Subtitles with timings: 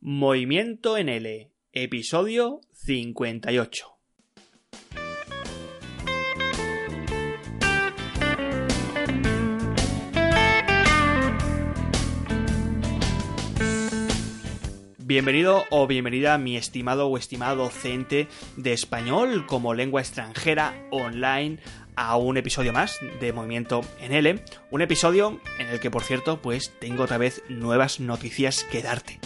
[0.00, 3.86] Movimiento en L, episodio 58.
[14.98, 21.58] Bienvenido o bienvenida mi estimado o estimado docente de español como lengua extranjera online
[21.96, 26.40] a un episodio más de Movimiento en L, un episodio en el que por cierto
[26.40, 29.18] pues tengo otra vez nuevas noticias que darte.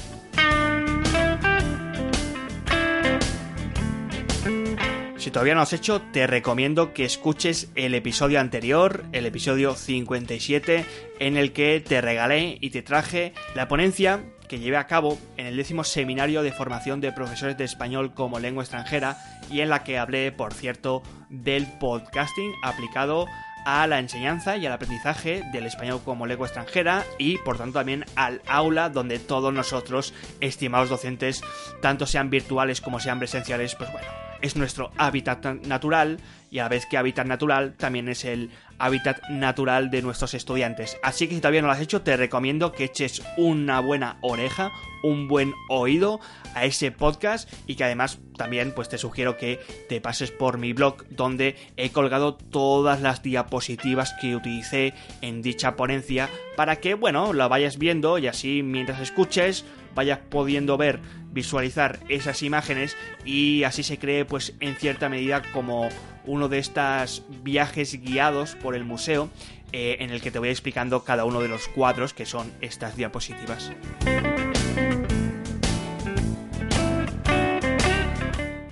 [5.22, 10.84] Si todavía no has hecho, te recomiendo que escuches el episodio anterior, el episodio 57,
[11.20, 15.46] en el que te regalé y te traje la ponencia que llevé a cabo en
[15.46, 19.16] el décimo seminario de formación de profesores de español como lengua extranjera
[19.48, 23.26] y en la que hablé, por cierto, del podcasting aplicado
[23.64, 28.06] a la enseñanza y al aprendizaje del español como lengua extranjera y por tanto también
[28.16, 31.42] al aula donde todos nosotros, estimados docentes,
[31.80, 34.09] tanto sean virtuales como sean presenciales, pues bueno,
[34.43, 36.18] es nuestro hábitat natural
[36.51, 40.98] y a la vez que hábitat natural también es el hábitat natural de nuestros estudiantes.
[41.02, 44.70] Así que si todavía no lo has hecho, te recomiendo que eches una buena oreja,
[45.02, 46.20] un buen oído
[46.54, 50.73] a ese podcast y que además también pues te sugiero que te pases por mi
[50.73, 57.32] blog donde he colgado todas las diapositivas que utilicé en dicha ponencia para que bueno,
[57.32, 61.01] la vayas viendo y así mientras escuches vayas pudiendo ver,
[61.33, 65.88] visualizar esas imágenes y así se cree pues en cierta medida como
[66.25, 69.28] uno de estos viajes guiados por el museo
[69.72, 72.97] eh, en el que te voy explicando cada uno de los cuadros que son estas
[72.97, 73.72] diapositivas.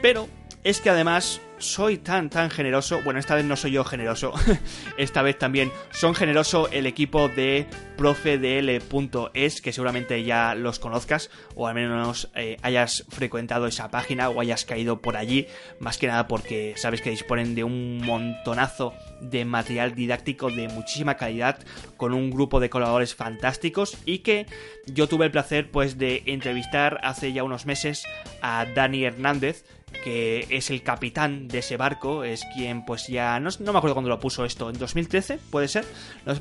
[0.02, 0.28] Pero
[0.64, 4.32] es que además soy tan tan generoso, bueno, esta vez no soy yo generoso,
[4.96, 7.66] esta vez también son generoso el equipo de
[7.96, 14.40] profedl.es, que seguramente ya los conozcas o al menos eh, hayas frecuentado esa página o
[14.40, 15.46] hayas caído por allí,
[15.78, 21.16] más que nada porque sabes que disponen de un montonazo de material didáctico de muchísima
[21.16, 21.58] calidad
[21.96, 24.46] con un grupo de colaboradores fantásticos y que
[24.86, 28.04] yo tuve el placer pues de entrevistar hace ya unos meses
[28.40, 29.64] a Dani Hernández
[30.04, 34.08] que es el capitán de ese barco, es quien pues ya, no, me acuerdo cuándo
[34.08, 35.84] lo puso esto, en 2013 puede ser,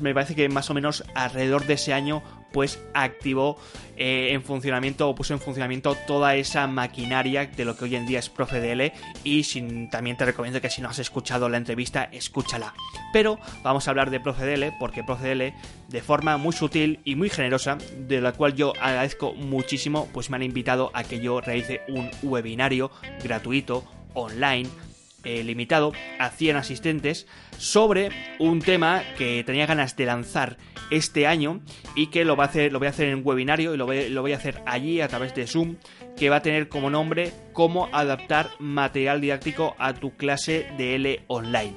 [0.00, 2.22] me parece que más o menos alrededor de ese año
[2.52, 3.58] pues activó
[3.96, 8.06] eh, en funcionamiento o puso en funcionamiento toda esa maquinaria de lo que hoy en
[8.06, 8.92] día es ProfeDL
[9.24, 12.74] y sin, también te recomiendo que si no has escuchado la entrevista, escúchala.
[13.12, 15.52] Pero vamos a hablar de ProfeDL porque ProfeDL
[15.88, 20.36] de forma muy sutil y muy generosa, de la cual yo agradezco muchísimo, pues me
[20.36, 22.90] han invitado a que yo realice un webinario
[23.22, 23.84] gratuito
[24.14, 24.68] online
[25.24, 27.26] eh, limitado a 100 asistentes
[27.58, 30.56] sobre un tema que tenía ganas de lanzar
[30.90, 31.60] este año
[31.94, 34.08] y que lo, a hacer, lo voy a hacer en un webinario y lo voy,
[34.08, 35.76] lo voy a hacer allí a través de Zoom
[36.16, 41.24] que va a tener como nombre cómo adaptar material didáctico a tu clase de L
[41.28, 41.76] online.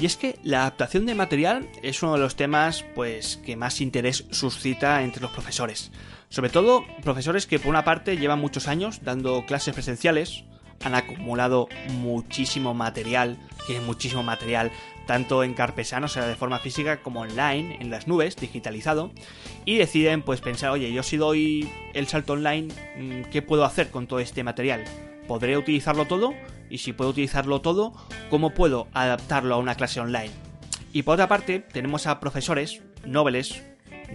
[0.00, 3.82] Y es que la adaptación de material es uno de los temas pues que más
[3.82, 5.92] interés suscita entre los profesores.
[6.30, 10.44] Sobre todo profesores que por una parte llevan muchos años dando clases presenciales,
[10.84, 13.36] han acumulado muchísimo material,
[13.66, 14.70] tienen muchísimo material
[15.06, 19.10] tanto en Carpesano, o sea, de forma física, como online, en las nubes, digitalizado,
[19.64, 23.90] y deciden pues pensar, oye, yo si doy el salto online, mm, ¿qué puedo hacer
[23.90, 24.84] con todo este material?
[25.26, 26.32] ¿Podré utilizarlo todo?
[26.70, 27.92] Y si puedo utilizarlo todo,
[28.30, 30.30] ¿cómo puedo adaptarlo a una clase online?
[30.92, 33.64] Y por otra parte, tenemos a profesores, nobles,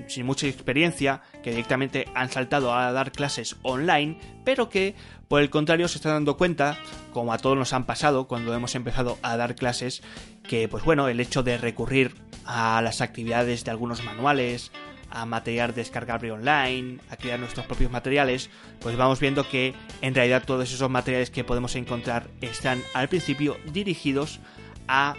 [0.07, 4.95] sin mucha experiencia, que directamente han saltado a dar clases online, pero que
[5.28, 6.78] por el contrario se están dando cuenta,
[7.11, 10.03] como a todos nos han pasado cuando hemos empezado a dar clases,
[10.47, 14.72] que pues bueno, el hecho de recurrir a las actividades de algunos manuales,
[15.09, 18.50] a material descargable online, a crear nuestros propios materiales,
[18.81, 23.57] pues vamos viendo que en realidad todos esos materiales que podemos encontrar están al principio
[23.72, 24.39] dirigidos
[24.88, 25.16] a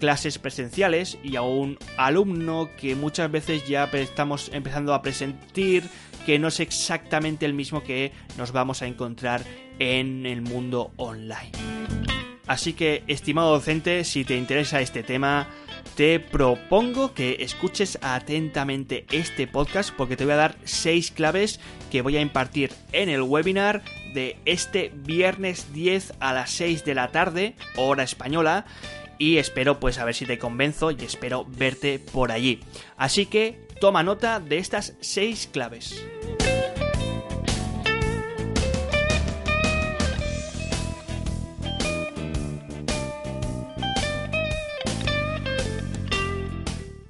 [0.00, 5.84] clases presenciales y a un alumno que muchas veces ya estamos empezando a presentir
[6.26, 9.42] que no es exactamente el mismo que nos vamos a encontrar
[9.78, 11.52] en el mundo online.
[12.46, 15.46] Así que, estimado docente, si te interesa este tema,
[15.94, 21.60] te propongo que escuches atentamente este podcast porque te voy a dar seis claves
[21.92, 23.82] que voy a impartir en el webinar
[24.14, 28.66] de este viernes 10 a las 6 de la tarde, hora española,
[29.20, 32.60] y espero pues a ver si te convenzo y espero verte por allí.
[32.96, 36.02] Así que toma nota de estas seis claves.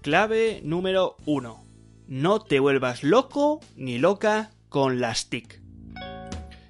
[0.03, 1.65] Clave número 1.
[2.09, 5.61] no te vuelvas loco ni loca con las TIC.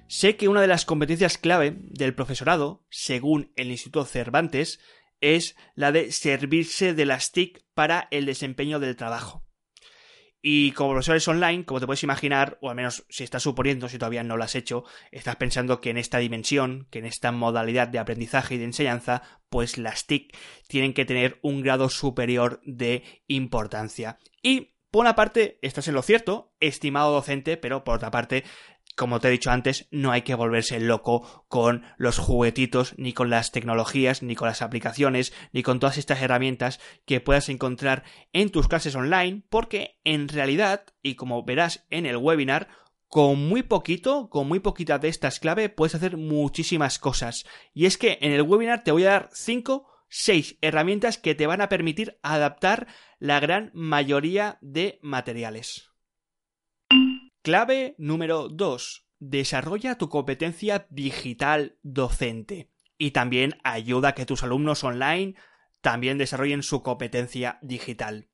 [0.07, 4.79] Sé que una de las competencias clave del profesorado, según el Instituto Cervantes,
[5.21, 9.45] es la de servirse de las TIC para el desempeño del trabajo.
[10.43, 13.99] Y como profesores online, como te puedes imaginar, o al menos si estás suponiendo, si
[13.99, 17.87] todavía no lo has hecho, estás pensando que en esta dimensión, que en esta modalidad
[17.87, 20.35] de aprendizaje y de enseñanza, pues las TIC
[20.67, 24.17] tienen que tener un grado superior de importancia.
[24.41, 28.43] Y por una parte, estás en lo cierto, estimado docente, pero por otra parte,
[28.95, 33.29] como te he dicho antes, no hay que volverse loco con los juguetitos, ni con
[33.29, 38.03] las tecnologías, ni con las aplicaciones, ni con todas estas herramientas que puedas encontrar
[38.33, 42.67] en tus clases online, porque en realidad, y como verás en el webinar,
[43.07, 47.45] con muy poquito, con muy poquita de estas clave, puedes hacer muchísimas cosas.
[47.73, 51.47] Y es que en el webinar te voy a dar 5, 6 herramientas que te
[51.47, 52.87] van a permitir adaptar
[53.19, 55.90] la gran mayoría de materiales.
[57.43, 59.07] Clave número 2.
[59.17, 62.69] Desarrolla tu competencia digital docente.
[62.99, 65.33] Y también ayuda a que tus alumnos online
[65.81, 68.29] también desarrollen su competencia digital.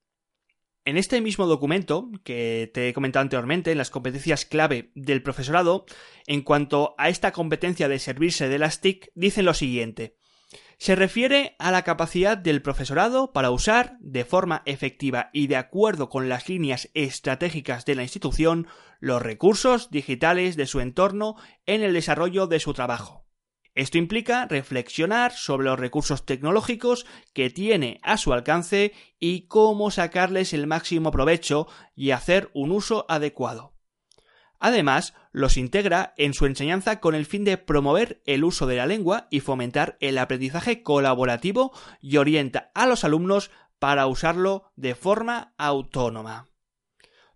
[0.83, 5.86] En este mismo documento que te he comentado anteriormente, en las competencias clave del profesorado,
[6.25, 10.16] en cuanto a esta competencia de servirse de las TIC, dicen lo siguiente.
[10.77, 16.09] Se refiere a la capacidad del profesorado para usar, de forma efectiva y de acuerdo
[16.09, 18.67] con las líneas estratégicas de la institución,
[18.99, 21.35] los recursos digitales de su entorno
[21.65, 23.27] en el desarrollo de su trabajo.
[23.77, 30.53] Esto implica reflexionar sobre los recursos tecnológicos que tiene a su alcance y cómo sacarles
[30.53, 33.76] el máximo provecho y hacer un uso adecuado.
[34.59, 38.86] Además, los integra en su enseñanza con el fin de promover el uso de la
[38.86, 41.71] lengua y fomentar el aprendizaje colaborativo
[42.01, 46.48] y orienta a los alumnos para usarlo de forma autónoma.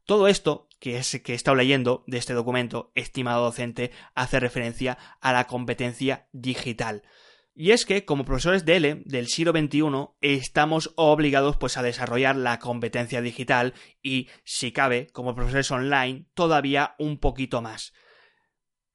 [0.06, 5.32] Todo esto que es he estado leyendo de este documento, estimado docente, hace referencia a
[5.32, 7.04] la competencia digital.
[7.54, 9.82] Y es que, como profesores de L del siglo XXI,
[10.22, 16.96] estamos obligados pues a desarrollar la competencia digital y, si cabe, como profesores online, todavía
[16.98, 17.94] un poquito más.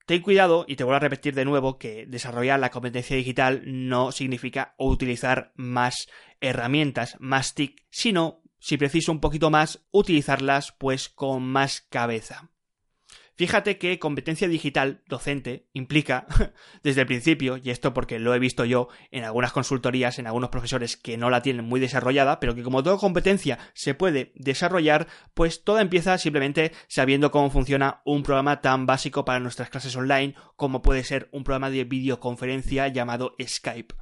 [0.06, 4.12] Ten cuidado, y te voy a repetir de nuevo, que desarrollar la competencia digital no
[4.12, 6.08] significa utilizar más
[6.40, 12.50] herramientas, más TIC, sino, si preciso un poquito más, utilizarlas pues con más cabeza.
[13.36, 16.26] Fíjate que competencia digital docente implica
[16.82, 20.48] desde el principio, y esto porque lo he visto yo en algunas consultorías, en algunos
[20.48, 25.06] profesores que no la tienen muy desarrollada, pero que como toda competencia se puede desarrollar,
[25.34, 30.34] pues todo empieza simplemente sabiendo cómo funciona un programa tan básico para nuestras clases online
[30.56, 33.94] como puede ser un programa de videoconferencia llamado Skype.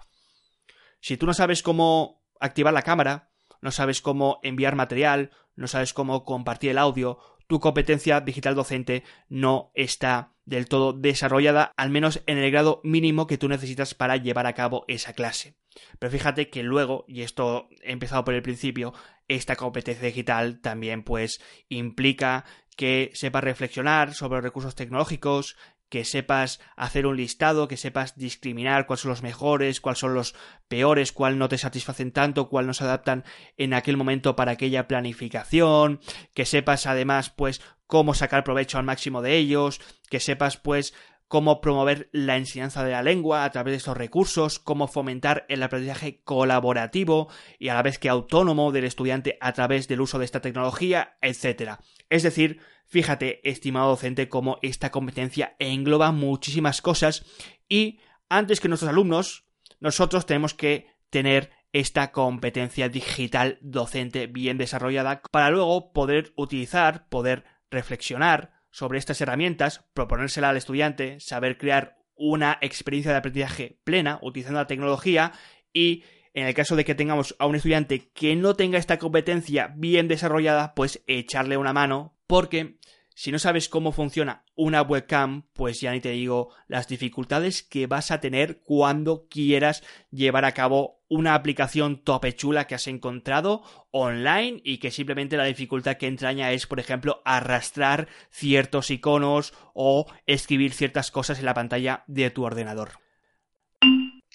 [1.00, 5.92] Si tú no sabes cómo activar la cámara, no sabes cómo enviar material, no sabes
[5.92, 12.22] cómo compartir el audio, tu competencia digital docente no está del todo desarrollada, al menos
[12.26, 15.56] en el grado mínimo que tú necesitas para llevar a cabo esa clase.
[15.98, 18.92] Pero fíjate que luego, y esto he empezado por el principio,
[19.26, 22.44] esta competencia digital también pues implica
[22.76, 25.56] que sepas reflexionar sobre recursos tecnológicos,
[25.88, 30.34] que sepas hacer un listado, que sepas discriminar cuáles son los mejores, cuáles son los
[30.68, 33.24] peores, cuál no te satisfacen tanto, cuál no se adaptan
[33.56, 36.00] en aquel momento para aquella planificación,
[36.34, 39.80] que sepas además pues cómo sacar provecho al máximo de ellos,
[40.10, 40.94] que sepas pues
[41.28, 45.62] cómo promover la enseñanza de la lengua a través de estos recursos, cómo fomentar el
[45.62, 47.28] aprendizaje colaborativo
[47.58, 51.16] y a la vez que autónomo del estudiante a través del uso de esta tecnología,
[51.22, 51.72] etc.
[52.08, 52.60] Es decir,
[52.94, 57.24] Fíjate, estimado docente, cómo esta competencia engloba muchísimas cosas
[57.68, 57.98] y
[58.28, 59.48] antes que nuestros alumnos,
[59.80, 67.42] nosotros tenemos que tener esta competencia digital docente bien desarrollada para luego poder utilizar, poder
[67.68, 74.60] reflexionar sobre estas herramientas, proponérsela al estudiante, saber crear una experiencia de aprendizaje plena utilizando
[74.60, 75.32] la tecnología
[75.72, 79.74] y en el caso de que tengamos a un estudiante que no tenga esta competencia
[79.74, 82.78] bien desarrollada, pues echarle una mano porque
[83.16, 87.86] si no sabes cómo funciona una webcam, pues ya ni te digo las dificultades que
[87.86, 93.62] vas a tener cuando quieras llevar a cabo una aplicación topechula que has encontrado
[93.92, 100.06] online y que simplemente la dificultad que entraña es, por ejemplo, arrastrar ciertos iconos o
[100.26, 102.98] escribir ciertas cosas en la pantalla de tu ordenador.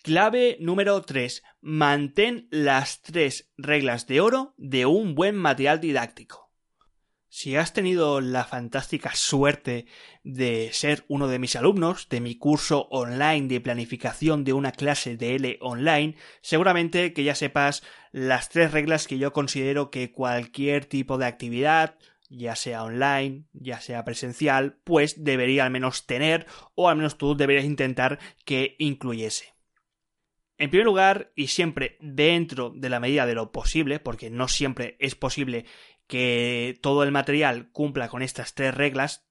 [0.03, 1.43] Clave número 3.
[1.59, 6.48] Mantén las tres reglas de oro de un buen material didáctico.
[7.31, 9.85] Si has tenido la fantástica suerte
[10.23, 15.15] de ser uno de mis alumnos de mi curso online de planificación de una clase
[15.15, 20.85] de L online, seguramente que ya sepas las tres reglas que yo considero que cualquier
[20.85, 26.89] tipo de actividad, ya sea online, ya sea presencial, pues debería al menos tener, o
[26.89, 29.53] al menos tú deberías intentar que incluyese.
[30.57, 34.97] En primer lugar, y siempre dentro de la medida de lo posible, porque no siempre
[34.99, 35.65] es posible
[36.09, 39.27] que todo el material cumpla con estas tres reglas,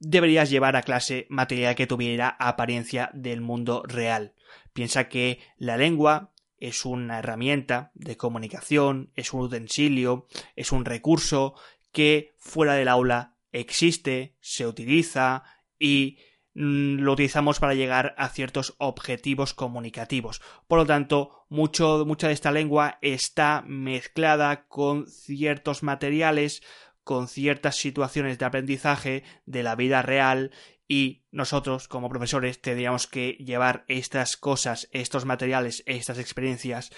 [0.00, 4.34] deberías llevar a clase material que tuviera apariencia del mundo real.
[4.72, 10.26] Piensa que la lengua es una herramienta de comunicación, es un utensilio,
[10.56, 11.54] es un recurso
[11.92, 15.44] que fuera del aula existe, se utiliza
[15.78, 16.18] y
[16.62, 20.42] lo utilizamos para llegar a ciertos objetivos comunicativos.
[20.68, 26.62] Por lo tanto, mucho, mucha de esta lengua está mezclada con ciertos materiales,
[27.02, 30.50] con ciertas situaciones de aprendizaje de la vida real
[30.86, 36.90] y nosotros como profesores tendríamos que llevar estas cosas, estos materiales, estas experiencias,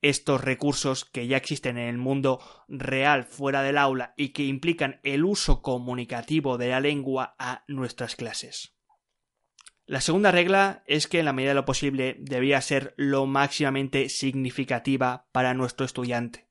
[0.00, 5.00] estos recursos que ya existen en el mundo real fuera del aula y que implican
[5.02, 8.77] el uso comunicativo de la lengua a nuestras clases.
[9.88, 14.10] La segunda regla es que en la medida de lo posible debía ser lo máximamente
[14.10, 16.46] significativa para nuestro estudiante.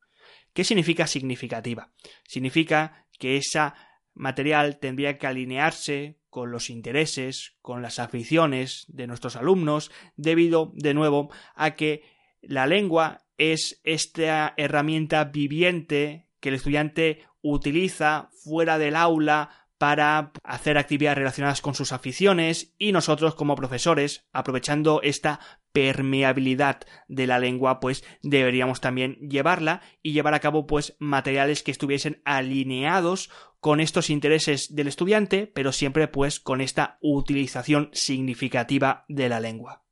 [0.54, 1.92] ¿Qué significa significativa?
[2.28, 3.76] Significa que esa
[4.16, 10.96] material tendría que alinearse con los intereses, con las aficiones de nuestros alumnos, debido, de
[10.96, 12.02] nuevo, a que
[12.42, 20.78] la lengua es esta herramienta viviente que el estudiante utiliza fuera del aula para hacer
[20.78, 25.40] actividades relacionadas con sus aficiones y nosotros como profesores, aprovechando esta
[25.72, 31.72] permeabilidad de la lengua, pues deberíamos también llevarla y llevar a cabo pues materiales que
[31.72, 33.30] estuviesen alineados
[33.60, 39.84] con estos intereses del estudiante, pero siempre pues con esta utilización significativa de la lengua.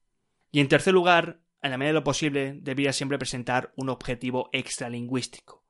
[0.52, 4.50] Y en tercer lugar, en la medida de lo posible, debería siempre presentar un objetivo
[4.54, 5.66] extralingüístico.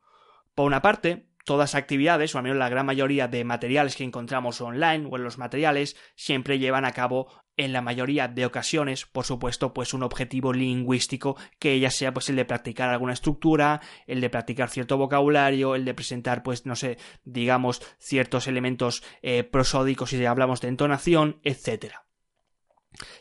[0.53, 4.03] Por una parte, todas las actividades, o al menos la gran mayoría de materiales que
[4.03, 9.05] encontramos online o en los materiales, siempre llevan a cabo en la mayoría de ocasiones,
[9.05, 13.81] por supuesto, pues un objetivo lingüístico que ya sea pues el de practicar alguna estructura,
[14.07, 19.43] el de practicar cierto vocabulario, el de presentar pues no sé, digamos ciertos elementos eh,
[19.43, 22.04] prosódicos si hablamos de entonación, etcétera.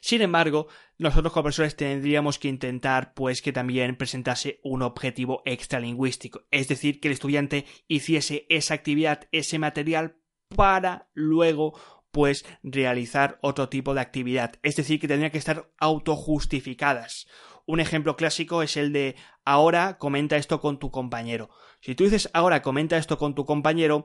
[0.00, 6.43] Sin embargo, nosotros como profesores tendríamos que intentar pues que también presentase un objetivo extralingüístico,
[6.50, 10.16] es decir, que el estudiante hiciese esa actividad, ese material
[10.54, 11.75] para luego
[12.11, 17.26] pues realizar otro tipo de actividad, es decir, que tendrían que estar autojustificadas.
[17.66, 21.50] Un ejemplo clásico es el de ahora comenta esto con tu compañero.
[21.81, 24.04] Si tú dices ahora comenta esto con tu compañero,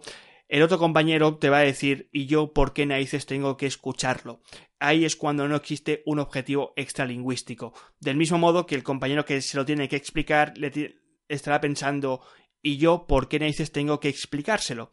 [0.49, 4.41] el otro compañero te va a decir ¿y yo por qué narices tengo que escucharlo?
[4.79, 7.73] Ahí es cuando no existe un objetivo extralingüístico.
[7.99, 10.95] Del mismo modo que el compañero que se lo tiene que explicar le
[11.27, 12.21] estará pensando
[12.63, 14.91] ¿y yo por qué narices tengo que explicárselo?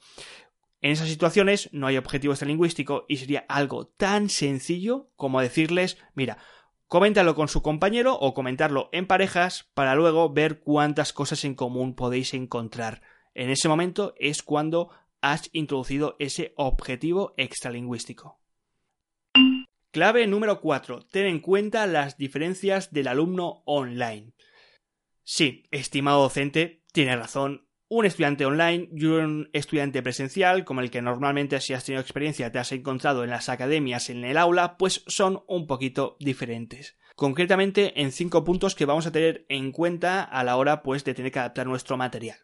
[0.82, 6.36] En esas situaciones no hay objetivo extralingüístico y sería algo tan sencillo como decirles, mira,
[6.86, 11.94] coméntalo con su compañero o comentarlo en parejas para luego ver cuántas cosas en común
[11.94, 13.00] podéis encontrar.
[13.34, 18.40] En ese momento es cuando has introducido ese objetivo extralingüístico.
[19.96, 21.06] Clave número 4.
[21.10, 24.34] Ten en cuenta las diferencias del alumno online.
[25.24, 27.66] Sí, estimado docente, tiene razón.
[27.88, 32.52] Un estudiante online y un estudiante presencial, como el que normalmente si has tenido experiencia
[32.52, 36.98] te has encontrado en las academias en el aula, pues son un poquito diferentes.
[37.14, 41.14] Concretamente en cinco puntos que vamos a tener en cuenta a la hora pues de
[41.14, 42.36] tener que adaptar nuestro material.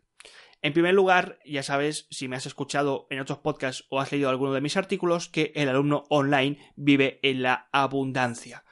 [0.62, 4.30] En primer lugar, ya sabes, si me has escuchado en otros podcasts o has leído
[4.30, 8.64] alguno de mis artículos, que el alumno online vive en la abundancia.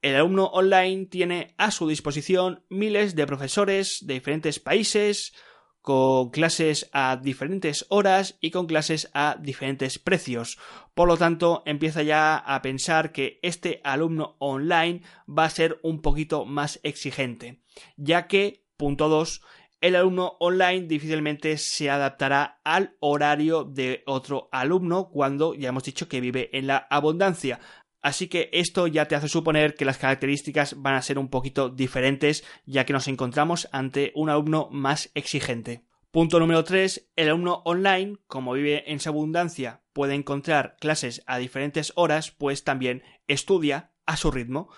[0.00, 5.34] El alumno online tiene a su disposición miles de profesores de diferentes países,
[5.82, 10.58] con clases a diferentes horas y con clases a diferentes precios.
[10.94, 16.02] Por lo tanto, empieza ya a pensar que este alumno online va a ser un
[16.02, 17.62] poquito más exigente,
[17.96, 19.42] ya que, punto 2,
[19.86, 26.08] el alumno online difícilmente se adaptará al horario de otro alumno cuando ya hemos dicho
[26.08, 27.60] que vive en la abundancia.
[28.02, 31.68] Así que esto ya te hace suponer que las características van a ser un poquito
[31.68, 35.84] diferentes ya que nos encontramos ante un alumno más exigente.
[36.10, 37.10] Punto número 3.
[37.14, 42.64] El alumno online, como vive en su abundancia, puede encontrar clases a diferentes horas, pues
[42.64, 44.68] también estudia a su ritmo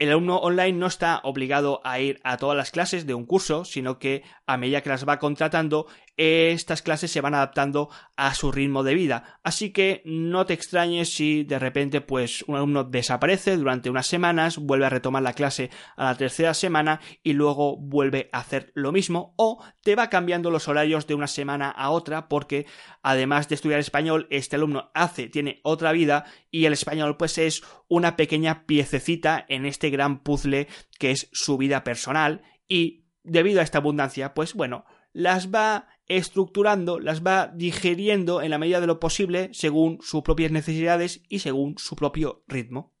[0.00, 3.66] el alumno online no está obligado a ir a todas las clases de un curso,
[3.66, 5.86] sino que a medida que las va contratando,
[6.20, 9.40] estas clases se van adaptando a su ritmo de vida.
[9.42, 14.58] Así que no te extrañes si de repente pues un alumno desaparece durante unas semanas,
[14.58, 18.92] vuelve a retomar la clase a la tercera semana y luego vuelve a hacer lo
[18.92, 22.66] mismo o te va cambiando los horarios de una semana a otra porque
[23.02, 27.62] además de estudiar español este alumno hace, tiene otra vida y el español pues es
[27.88, 33.64] una pequeña piececita en este gran puzzle que es su vida personal y debido a
[33.64, 38.98] esta abundancia pues bueno las va estructurando, las va digiriendo en la medida de lo
[38.98, 42.92] posible según sus propias necesidades y según su propio ritmo.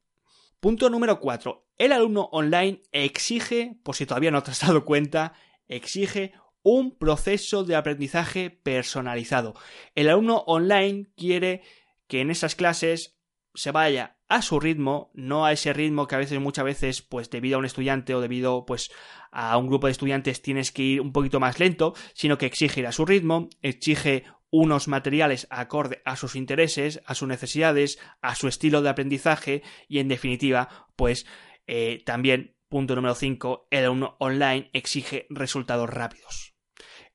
[0.60, 1.66] Punto número 4.
[1.76, 5.34] El alumno online exige, por si todavía no te has dado cuenta,
[5.66, 9.54] exige un proceso de aprendizaje personalizado.
[9.96, 11.62] El alumno online quiere
[12.06, 13.18] que en esas clases
[13.54, 17.28] se vaya a su ritmo, no a ese ritmo que a veces, muchas veces, pues
[17.30, 18.90] debido a un estudiante o debido, pues,
[19.32, 22.80] a un grupo de estudiantes tienes que ir un poquito más lento, sino que exige
[22.80, 28.36] ir a su ritmo, exige unos materiales acorde a sus intereses, a sus necesidades, a
[28.36, 31.26] su estilo de aprendizaje y, en definitiva, pues,
[31.66, 36.49] eh, también, punto número 5, el alumno online exige resultados rápidos.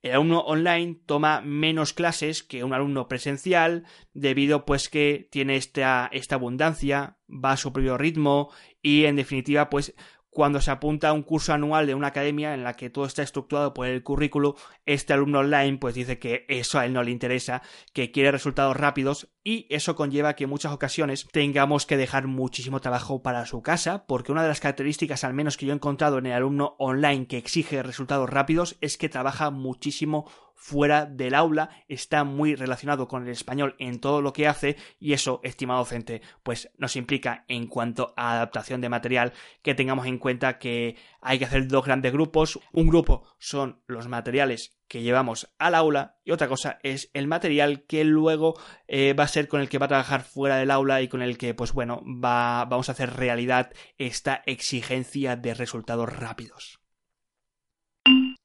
[0.06, 6.08] El alumno online toma menos clases que un alumno presencial debido pues que tiene esta,
[6.14, 8.52] esta abundancia, va a su propio ritmo
[8.84, 9.96] y en definitiva pues
[10.36, 13.24] cuando se apunta a un curso anual de una academia en la que todo está
[13.24, 17.12] estructurado por el currículo, este alumno online pues dice que eso a él no le
[17.12, 17.62] interesa,
[17.94, 22.82] que quiere resultados rápidos y eso conlleva que en muchas ocasiones tengamos que dejar muchísimo
[22.82, 26.18] trabajo para su casa, porque una de las características al menos que yo he encontrado
[26.18, 31.70] en el alumno online que exige resultados rápidos es que trabaja muchísimo fuera del aula,
[31.88, 36.22] está muy relacionado con el español en todo lo que hace y eso, estimado docente,
[36.44, 41.40] pues nos implica en cuanto a adaptación de material que tengamos en cuenta que hay
[41.40, 42.60] que hacer dos grandes grupos.
[42.72, 47.84] Un grupo son los materiales que llevamos al aula y otra cosa es el material
[47.86, 51.02] que luego eh, va a ser con el que va a trabajar fuera del aula
[51.02, 56.12] y con el que pues bueno va, vamos a hacer realidad esta exigencia de resultados
[56.12, 56.80] rápidos.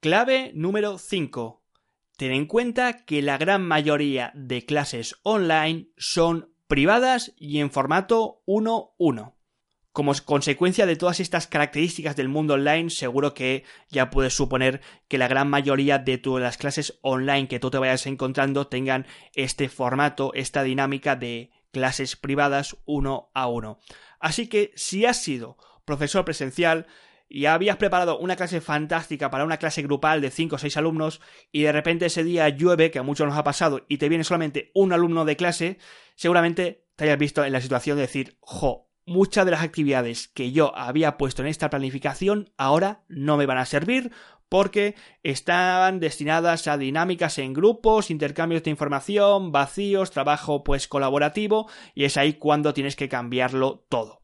[0.01, 1.60] Clave número 5
[2.21, 8.43] Ten en cuenta que la gran mayoría de clases online son privadas y en formato
[8.47, 9.33] 1-1.
[9.93, 15.17] Como consecuencia de todas estas características del mundo online, seguro que ya puedes suponer que
[15.17, 19.71] la gran mayoría de todas las clases online que tú te vayas encontrando tengan este
[19.71, 23.79] formato, esta dinámica de clases privadas uno a uno.
[24.19, 25.57] Así que si has sido
[25.87, 26.87] profesor presencial,
[27.31, 31.21] y habías preparado una clase fantástica para una clase grupal de 5 o 6 alumnos
[31.53, 34.25] y de repente ese día llueve, que a muchos nos ha pasado, y te viene
[34.25, 35.79] solamente un alumno de clase,
[36.17, 40.51] seguramente te hayas visto en la situación de decir, jo, muchas de las actividades que
[40.51, 44.11] yo había puesto en esta planificación ahora no me van a servir
[44.49, 52.05] porque estaban destinadas a dinámicas en grupos, intercambios de información, vacíos, trabajo pues colaborativo y
[52.05, 54.20] es ahí cuando tienes que cambiarlo todo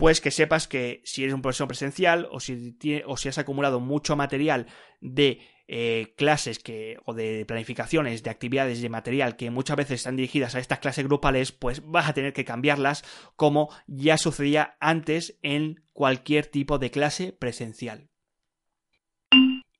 [0.00, 3.80] pues que sepas que si eres un profesor presencial o si, o si has acumulado
[3.80, 4.66] mucho material
[5.02, 10.16] de eh, clases que, o de planificaciones de actividades de material que muchas veces están
[10.16, 13.04] dirigidas a estas clases grupales, pues vas a tener que cambiarlas
[13.36, 18.08] como ya sucedía antes en cualquier tipo de clase presencial.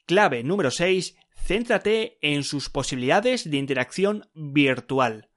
[0.05, 1.17] Clave número 6.
[1.35, 5.30] Céntrate en sus posibilidades de interacción virtual.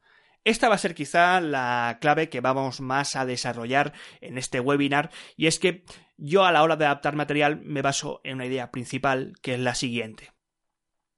[0.45, 5.09] Esta va a ser quizá la clave que vamos más a desarrollar en este webinar
[5.37, 5.85] y es que
[6.17, 9.59] yo a la hora de adaptar material me baso en una idea principal que es
[9.59, 10.31] la siguiente.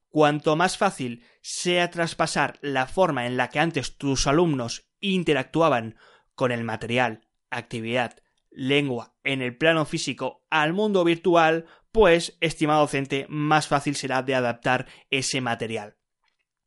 [0.08, 5.96] Cuanto más fácil sea traspasar la forma en la que antes tus alumnos interactuaban
[6.34, 8.16] con el material, actividad,
[8.50, 14.34] lengua en el plano físico al mundo virtual, pues, estimado docente, más fácil será de
[14.34, 15.96] adaptar ese material.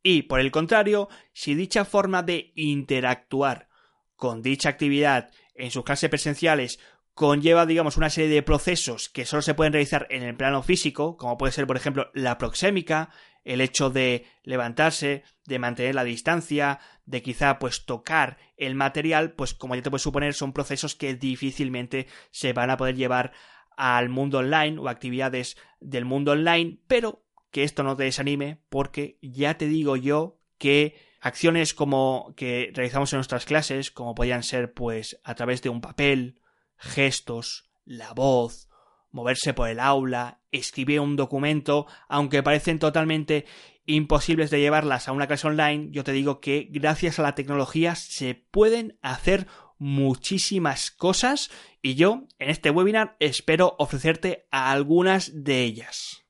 [0.01, 3.69] Y, por el contrario, si dicha forma de interactuar
[4.15, 6.79] con dicha actividad en sus clases presenciales
[7.13, 11.17] conlleva, digamos, una serie de procesos que solo se pueden realizar en el plano físico,
[11.17, 13.09] como puede ser, por ejemplo, la proxémica,
[13.43, 19.53] el hecho de levantarse, de mantener la distancia, de quizá pues tocar el material, pues
[19.53, 23.33] como ya te puedes suponer, son procesos que difícilmente se van a poder llevar
[23.75, 29.17] al mundo online o actividades del mundo online, pero que esto no te desanime porque
[29.21, 34.73] ya te digo yo que acciones como que realizamos en nuestras clases, como podían ser
[34.73, 36.41] pues a través de un papel,
[36.77, 38.69] gestos, la voz,
[39.11, 43.45] moverse por el aula, escribir un documento, aunque parecen totalmente
[43.85, 47.95] imposibles de llevarlas a una clase online, yo te digo que gracias a la tecnología
[47.95, 49.47] se pueden hacer
[49.79, 51.49] muchísimas cosas
[51.81, 56.28] y yo en este webinar espero ofrecerte algunas de ellas.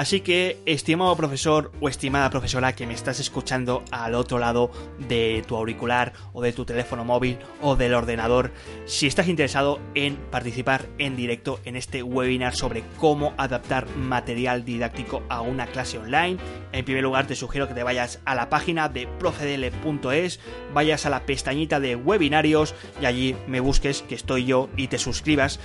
[0.00, 4.70] Así que, estimado profesor o estimada profesora que me estás escuchando al otro lado
[5.10, 8.50] de tu auricular o de tu teléfono móvil o del ordenador,
[8.86, 15.22] si estás interesado en participar en directo en este webinar sobre cómo adaptar material didáctico
[15.28, 16.38] a una clase online,
[16.72, 20.40] en primer lugar te sugiero que te vayas a la página de profedele.es,
[20.72, 24.96] vayas a la pestañita de webinarios y allí me busques que estoy yo y te
[24.96, 25.60] suscribas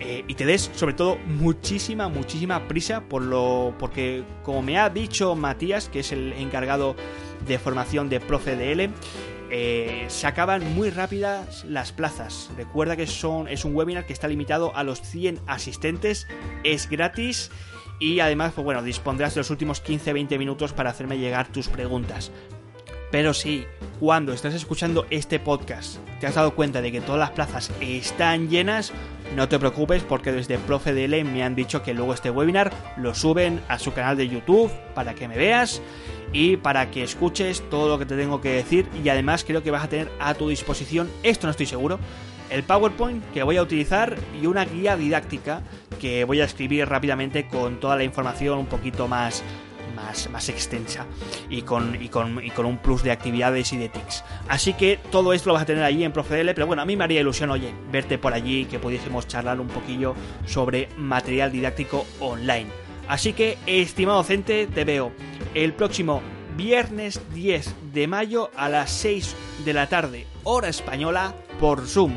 [0.00, 4.90] eh, y te des sobre todo muchísima, muchísima prisa por lo, porque como me ha
[4.90, 6.96] dicho Matías, que es el encargado
[7.46, 8.90] de formación de Profe DL,
[9.50, 12.50] eh, se acaban muy rápidas las plazas.
[12.56, 16.26] Recuerda que son, es un webinar que está limitado a los 100 asistentes,
[16.64, 17.50] es gratis
[18.00, 22.32] y además, pues bueno, dispondrás de los últimos 15-20 minutos para hacerme llegar tus preguntas.
[23.12, 23.64] Pero si
[24.00, 28.48] cuando estás escuchando este podcast te has dado cuenta de que todas las plazas están
[28.48, 28.92] llenas,
[29.34, 33.60] no te preocupes porque desde ProfeDL me han dicho que luego este webinar lo suben
[33.68, 35.82] a su canal de YouTube para que me veas
[36.32, 39.70] y para que escuches todo lo que te tengo que decir y además creo que
[39.70, 41.98] vas a tener a tu disposición, esto no estoy seguro,
[42.50, 45.62] el PowerPoint que voy a utilizar y una guía didáctica
[46.00, 49.42] que voy a escribir rápidamente con toda la información un poquito más
[50.30, 51.06] más, extensa
[51.48, 54.24] y con, y, con, y con un plus de actividades y de tics.
[54.48, 56.96] Así que todo esto lo vas a tener allí en ProfeDL, pero bueno, a mí
[56.96, 60.14] me haría ilusión, oye, verte por allí, que pudiésemos charlar un poquillo
[60.46, 62.70] sobre material didáctico online.
[63.08, 65.12] Así que, estimado docente, te veo
[65.54, 66.22] el próximo
[66.56, 72.12] viernes 10 de mayo a las 6 de la tarde, hora española, por Zoom.